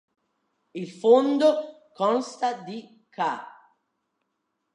[0.73, 3.47] Il fondo consta di ca.